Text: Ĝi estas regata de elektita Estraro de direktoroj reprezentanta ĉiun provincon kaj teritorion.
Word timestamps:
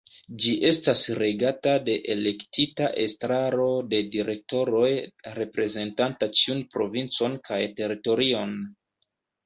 Ĝi 0.43 0.51
estas 0.69 1.03
regata 1.19 1.73
de 1.89 1.97
elektita 2.13 2.89
Estraro 3.05 3.69
de 3.93 4.01
direktoroj 4.17 4.91
reprezentanta 5.39 6.35
ĉiun 6.41 6.69
provincon 6.75 7.41
kaj 7.51 7.65
teritorion. 7.81 8.63